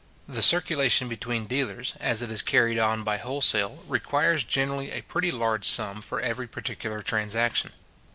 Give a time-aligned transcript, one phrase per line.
[0.27, 5.01] The circulation between the dealers, as it is carried on by wholesale, requires generally a
[5.01, 7.71] pretty large sum for every particular transaction.